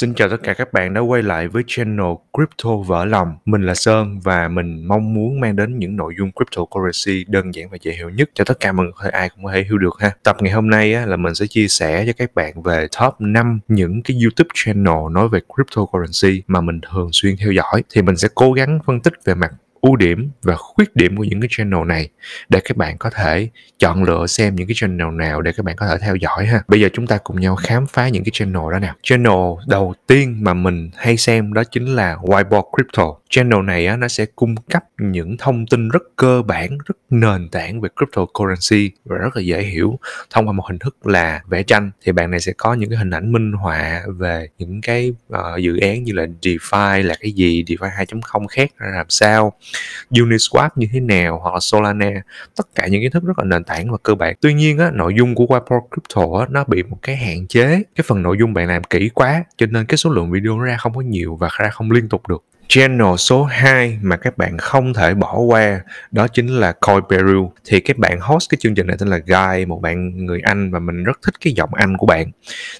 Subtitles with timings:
[0.00, 3.34] Xin chào tất cả các bạn đã quay lại với channel Crypto Vỡ Lòng.
[3.44, 7.70] Mình là Sơn và mình mong muốn mang đến những nội dung cryptocurrency đơn giản
[7.70, 9.96] và dễ hiểu nhất cho tất cả mọi người ai cũng có thể hiểu được
[9.98, 10.10] ha.
[10.22, 13.14] Tập ngày hôm nay á, là mình sẽ chia sẻ cho các bạn về top
[13.18, 17.82] 5 những cái YouTube channel nói về cryptocurrency mà mình thường xuyên theo dõi.
[17.90, 21.24] Thì mình sẽ cố gắng phân tích về mặt ưu điểm và khuyết điểm của
[21.24, 22.08] những cái channel này
[22.48, 25.76] để các bạn có thể chọn lựa xem những cái channel nào để các bạn
[25.76, 26.62] có thể theo dõi ha.
[26.68, 28.94] Bây giờ chúng ta cùng nhau khám phá những cái channel đó nào.
[29.02, 29.34] Channel
[29.66, 33.14] đầu tiên mà mình hay xem đó chính là Whiteboard Crypto.
[33.30, 37.48] Channel này á, nó sẽ cung cấp những thông tin rất cơ bản, rất nền
[37.48, 39.98] tảng về cryptocurrency và rất là dễ hiểu
[40.30, 42.98] thông qua một hình thức là vẽ tranh thì bạn này sẽ có những cái
[42.98, 47.32] hình ảnh minh họa về những cái uh, dự án như là DeFi là cái
[47.32, 49.52] gì, DeFi 2.0 khác ra làm sao
[50.10, 52.10] Uniswap như thế nào hoặc là Solana.
[52.56, 54.34] Tất cả những kiến thức rất là nền tảng và cơ bản.
[54.40, 57.82] Tuy nhiên á, nội dung của Whiteboard Crypto á, nó bị một cái hạn chế.
[57.94, 60.64] Cái phần nội dung bạn làm kỹ quá cho nên cái số lượng video nó
[60.64, 62.44] ra không có nhiều và ra không liên tục được.
[62.68, 67.52] Channel số 2 mà các bạn không thể bỏ qua đó chính là Coinperu.
[67.64, 70.70] Thì các bạn host cái chương trình này tên là Guy, một bạn người Anh
[70.70, 72.30] và mình rất thích cái giọng Anh của bạn.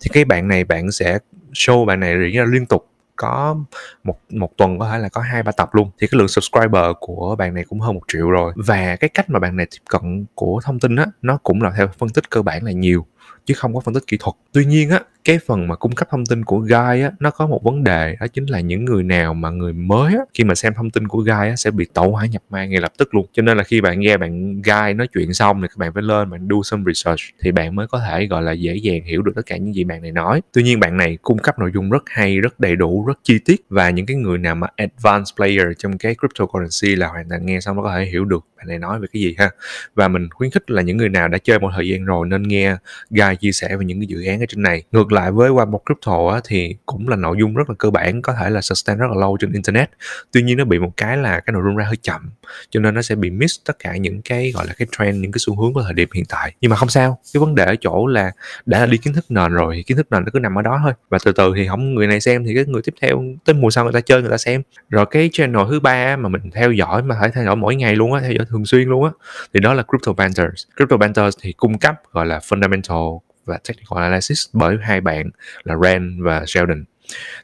[0.00, 1.18] Thì cái bạn này bạn sẽ
[1.52, 3.56] show bạn này diễn ra liên tục có
[4.04, 5.90] một một tuần có thể là có hai, ba tập luôn.
[6.00, 8.52] Thì cái lượng subscriber của bạn này cũng hơn một triệu rồi.
[8.56, 11.72] Và cái cách mà bạn này tiếp cận của thông tin á, nó cũng là
[11.76, 13.06] theo phân tích cơ bản là nhiều
[13.46, 14.34] chứ không có phân tích kỹ thuật.
[14.52, 17.46] Tuy nhiên á, cái phần mà cung cấp thông tin của Guy á, nó có
[17.46, 20.54] một vấn đề, đó chính là những người nào mà người mới á, khi mà
[20.54, 23.14] xem thông tin của Guy á sẽ bị tẩu hỏa nhập ma ngay lập tức
[23.14, 23.26] luôn.
[23.32, 26.02] Cho nên là khi bạn nghe bạn Guy nói chuyện xong thì các bạn phải
[26.02, 29.22] lên bạn do some research thì bạn mới có thể, gọi là, dễ dàng hiểu
[29.22, 30.42] được tất cả những gì bạn này nói.
[30.52, 33.38] Tuy nhiên bạn này cung cấp nội dung rất hay, rất đầy đủ, rất chi
[33.38, 37.46] tiết và những cái người nào mà advanced player trong cái cryptocurrency là hoàn toàn
[37.46, 39.50] nghe xong nó có thể hiểu được bạn này nói về cái gì ha.
[39.94, 42.42] Và mình khuyến khích là những người nào đã chơi một thời gian rồi nên
[42.42, 42.76] nghe
[43.14, 44.82] Guy chia sẻ về những cái dự án ở trên này.
[44.92, 48.22] Ngược lại với One Crypto á, thì cũng là nội dung rất là cơ bản
[48.22, 49.90] có thể là sustain rất là lâu trên internet.
[50.32, 52.30] Tuy nhiên nó bị một cái là cái nội dung ra hơi chậm
[52.70, 55.32] cho nên nó sẽ bị miss tất cả những cái gọi là cái trend những
[55.32, 56.54] cái xu hướng của thời điểm hiện tại.
[56.60, 58.32] Nhưng mà không sao cái vấn đề ở chỗ là
[58.66, 60.62] đã là đi kiến thức nền rồi thì kiến thức nền nó cứ nằm ở
[60.62, 60.92] đó thôi.
[61.08, 63.70] Và từ từ thì không người này xem thì cái người tiếp theo tới mùa
[63.70, 64.62] sau người ta chơi người ta xem.
[64.88, 67.96] Rồi cái channel thứ ba mà mình theo dõi mà phải theo dõi mỗi ngày
[67.96, 69.10] luôn á theo dõi thường xuyên luôn á
[69.54, 70.66] thì đó là Crypto Banters.
[70.76, 73.03] Crypto Banters thì cung cấp gọi là fundamental
[73.44, 75.30] và technical analysis bởi hai bạn
[75.64, 76.84] là Rand và Sheldon.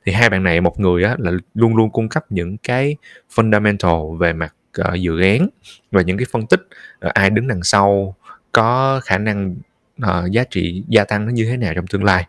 [0.05, 2.97] Thì hai bạn này một người á, là luôn luôn cung cấp những cái
[3.35, 5.49] fundamental về mặt uh, dự án
[5.91, 6.61] và những cái phân tích
[7.07, 8.17] uh, ai đứng đằng sau
[8.53, 9.57] có khả năng
[10.03, 12.27] uh, giá trị gia tăng nó như thế nào trong tương lai.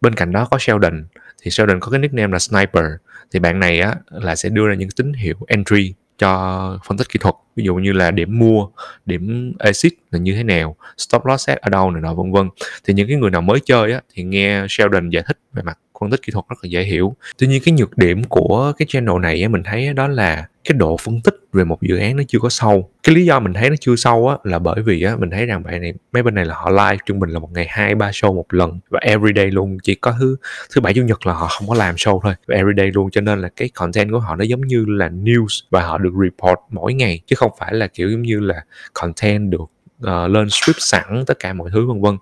[0.00, 1.04] Bên cạnh đó có Sheldon.
[1.42, 2.84] Thì Sheldon có cái nickname là Sniper.
[3.32, 7.08] Thì bạn này á là sẽ đưa ra những tín hiệu entry cho phân tích
[7.08, 7.34] kỹ thuật.
[7.56, 8.68] Ví dụ như là điểm mua,
[9.06, 12.48] điểm exit là như thế nào, stop loss set ở đâu này nọ, vân vân.
[12.84, 15.78] Thì những cái người nào mới chơi á, thì nghe Sheldon giải thích về mặt
[16.02, 17.16] phân tích kỹ thuật rất là dễ hiểu.
[17.38, 20.96] Tuy nhiên cái nhược điểm của cái channel này mình thấy đó là cái độ
[20.96, 22.90] phân tích về một dự án nó chưa có sâu.
[23.02, 25.46] Cái lý do mình thấy nó chưa sâu á là bởi vì á mình thấy
[25.46, 27.94] rằng bạn này mấy bên này là họ live trung bình là một ngày hai
[27.94, 30.36] ba show một lần và everyday luôn chỉ có thứ
[30.74, 33.10] thứ bảy chủ nhật là họ không có làm show thôi và everyday luôn.
[33.10, 36.12] Cho nên là cái content của họ nó giống như là news và họ được
[36.22, 39.62] report mỗi ngày chứ không phải là kiểu giống như là content được
[40.06, 42.18] uh, lên script sẵn tất cả mọi thứ vân vân.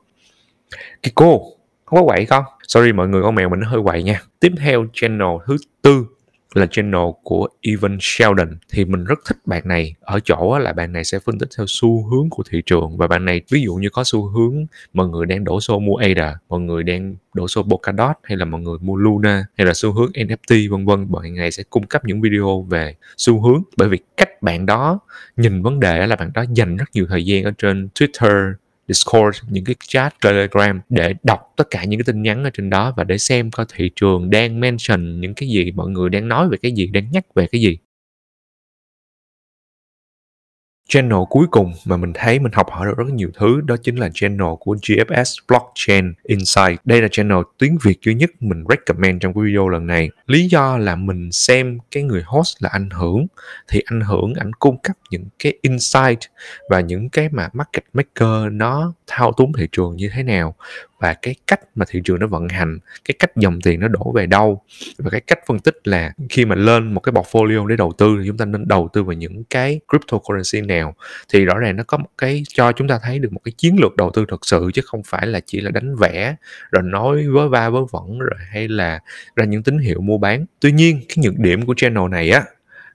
[1.02, 1.42] Cái cô
[1.90, 2.44] không có quậy con.
[2.68, 4.22] Sorry mọi người, con mèo mình nó hơi quậy nha.
[4.40, 6.06] Tiếp theo channel thứ tư
[6.54, 8.56] là channel của Evan Sheldon.
[8.70, 9.94] Thì mình rất thích bạn này.
[10.00, 12.96] Ở chỗ là bạn này sẽ phân tích theo xu hướng của thị trường.
[12.96, 15.96] Và bạn này, ví dụ như có xu hướng mọi người đang đổ xô mua
[15.96, 19.74] ADA, mọi người đang đổ xô Polkadot, hay là mọi người mua Luna, hay là
[19.74, 23.62] xu hướng NFT vân vân bạn này sẽ cung cấp những video về xu hướng.
[23.76, 24.98] Bởi vì cách bạn đó
[25.36, 28.52] nhìn vấn đề là bạn đó dành rất nhiều thời gian ở trên Twitter
[28.92, 32.70] Discord, những cái chat Telegram để đọc tất cả những cái tin nhắn ở trên
[32.70, 36.28] đó và để xem coi thị trường đang mention những cái gì, mọi người đang
[36.28, 37.78] nói về cái gì, đang nhắc về cái gì
[40.90, 43.96] channel cuối cùng mà mình thấy mình học hỏi được rất nhiều thứ, đó chính
[43.96, 46.80] là channel của GFS Blockchain Insight.
[46.84, 50.10] Đây là channel tiếng Việt duy nhất mình recommend trong cái video lần này.
[50.26, 53.26] Lý do là mình xem cái người host là anh Hưởng,
[53.68, 56.18] thì anh Hưởng ảnh cung cấp những cái insight
[56.70, 60.54] và những cái mà market maker nó thao túng thị trường như thế nào
[61.00, 64.12] và cái cách mà thị trường nó vận hành cái cách dòng tiền nó đổ
[64.14, 64.62] về đâu
[64.98, 68.16] và cái cách phân tích là khi mà lên một cái portfolio để đầu tư
[68.20, 70.94] thì chúng ta nên đầu tư vào những cái cryptocurrency nào
[71.32, 73.76] thì rõ ràng nó có một cái cho chúng ta thấy được một cái chiến
[73.80, 76.36] lược đầu tư thật sự chứ không phải là chỉ là đánh vẽ
[76.70, 79.00] rồi nói với va với vẩn rồi hay là
[79.36, 80.44] ra những tín hiệu mua bán.
[80.60, 82.42] Tuy nhiên cái nhược điểm của channel này á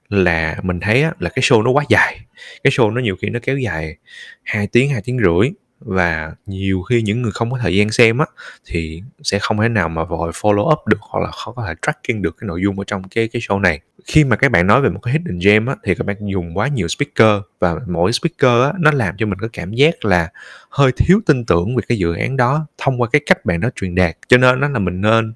[0.08, 2.20] là mình thấy á, là cái show nó quá dài.
[2.64, 3.96] Cái show nó nhiều khi nó kéo dài
[4.42, 5.50] hai tiếng hai tiếng rưỡi
[5.80, 8.26] và nhiều khi những người không có thời gian xem á
[8.64, 11.74] thì sẽ không thể nào mà vội follow up được hoặc là không có thể
[11.82, 13.80] tracking được cái nội dung ở trong cái cái show này.
[14.04, 16.58] Khi mà các bạn nói về một cái hidden gem á thì các bạn dùng
[16.58, 20.28] quá nhiều speaker và mỗi speaker á nó làm cho mình có cảm giác là
[20.70, 23.68] hơi thiếu tin tưởng về cái dự án đó thông qua cái cách bạn đó
[23.76, 24.16] truyền đạt.
[24.28, 25.34] Cho nên nó là mình nên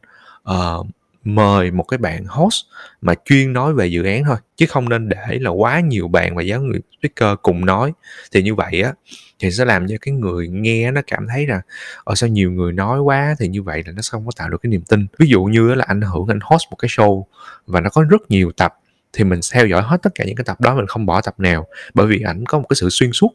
[0.51, 0.87] uh,
[1.25, 2.65] mời một cái bạn host
[3.01, 6.37] mà chuyên nói về dự án thôi, chứ không nên để là quá nhiều bạn
[6.37, 7.93] và giáo người speaker cùng nói.
[8.33, 8.93] Thì như vậy á,
[9.39, 11.63] thì sẽ làm cho cái người nghe nó cảm thấy là
[12.05, 13.35] ở sao nhiều người nói quá?
[13.39, 15.07] Thì như vậy là nó không có tạo được cái niềm tin.
[15.19, 17.25] Ví dụ như là ảnh hưởng anh host một cái show
[17.67, 18.75] và nó có rất nhiều tập,
[19.13, 21.35] thì mình theo dõi hết tất cả những cái tập đó, mình không bỏ tập
[21.39, 23.35] nào, bởi vì ảnh có một cái sự xuyên suốt.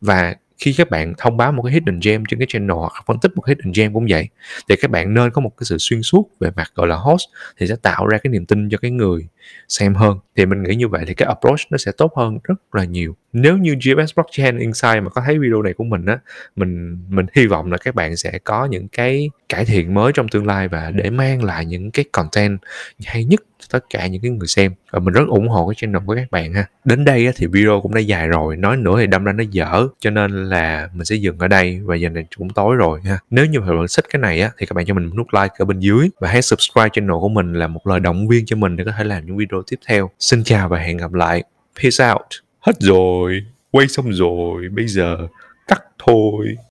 [0.00, 3.20] Và khi các bạn thông báo một cái hidden gem trên cái channel hoặc phân
[3.20, 4.28] tích một cái hidden gem cũng vậy,
[4.68, 7.22] thì các bạn nên có một cái sự xuyên suốt về mặt, gọi là, host
[7.58, 9.28] thì sẽ tạo ra cái niềm tin cho cái người
[9.68, 10.18] xem hơn.
[10.36, 13.16] Thì mình nghĩ như vậy thì cái approach nó sẽ tốt hơn rất là nhiều
[13.42, 16.18] nếu như GFS Blockchain Insight mà có thấy video này của mình á
[16.56, 20.28] mình mình hy vọng là các bạn sẽ có những cái cải thiện mới trong
[20.28, 22.58] tương lai và để mang lại những cái content
[23.04, 24.72] hay nhất cho tất cả những cái người xem.
[24.90, 26.66] Và mình rất ủng hộ cái channel của các bạn ha.
[26.84, 29.44] Đến đây á, thì video cũng đã dài rồi nói nữa thì đâm ra nó
[29.50, 29.88] dở.
[30.00, 33.18] Cho nên là mình sẽ dừng ở đây và giờ này cũng tối rồi ha.
[33.30, 35.64] Nếu như bạn thích cái này á thì các bạn cho mình nút like ở
[35.64, 38.76] bên dưới và hãy subscribe channel của mình là một lời động viên cho mình
[38.76, 40.10] để có thể làm những video tiếp theo.
[40.18, 41.44] Xin chào và hẹn gặp lại.
[41.82, 45.28] Peace out hết rồi quay xong rồi bây giờ
[45.68, 46.56] cắt thôi.